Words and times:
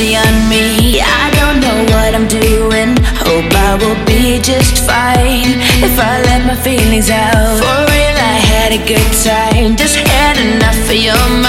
mercy 0.00 0.16
on 0.16 0.48
me. 0.48 1.00
I 1.00 1.30
don't 1.38 1.60
know 1.60 1.94
what 1.94 2.14
I'm 2.14 2.28
doing. 2.28 2.96
Hope 3.20 3.52
I 3.52 3.76
will 3.80 3.98
be 4.06 4.40
just 4.40 4.84
fine 4.86 5.60
if 5.82 5.98
I 5.98 6.22
let 6.22 6.46
my 6.46 6.56
feelings 6.56 7.10
out. 7.10 7.58
For 7.58 7.78
real, 7.92 8.16
I 8.16 8.38
had 8.52 8.72
a 8.72 8.82
good 8.86 9.12
time. 9.24 9.76
Just 9.76 9.96
had 9.96 10.36
enough 10.38 10.88
of 10.88 10.96
your 10.96 11.39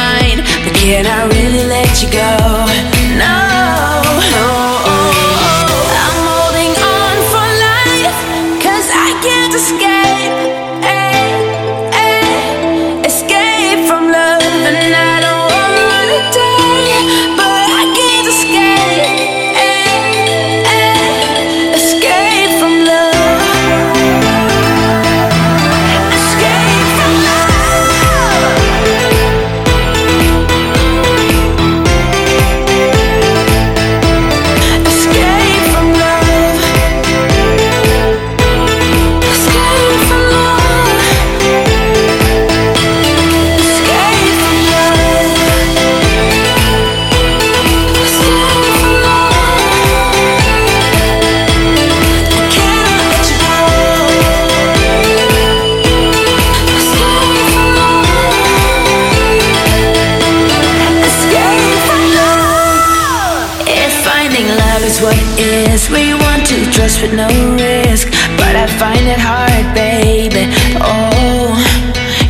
what 65.01 65.17
is, 65.39 65.89
we 65.89 66.13
want 66.13 66.45
to 66.45 66.57
trust 66.71 67.01
with 67.01 67.13
no 67.13 67.27
risk. 67.57 68.07
But 68.37 68.53
I 68.55 68.67
find 68.77 69.05
it 69.09 69.17
hard, 69.17 69.65
baby. 69.73 70.45
Oh, 70.77 71.57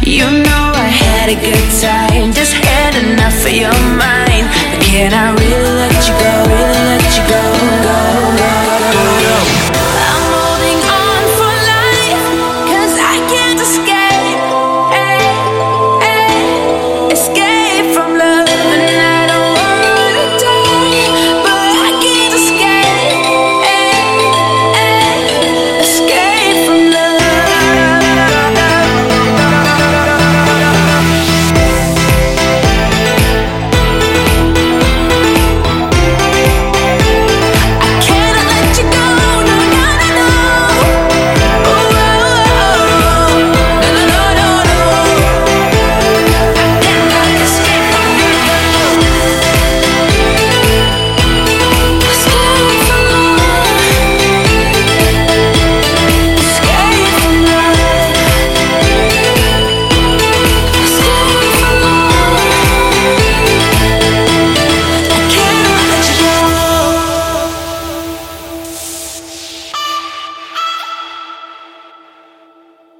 you 0.02 0.24
know 0.24 0.64
I 0.72 0.88
had 0.88 1.28
a 1.30 1.36
good 1.36 1.68
time, 1.84 2.32
just 2.32 2.54
had 2.56 2.96
enough 2.96 3.44
of 3.44 3.52
your 3.52 3.80
mind. 4.00 4.48
But 4.72 4.82
can 4.88 5.12
I 5.12 5.36
really 5.36 5.92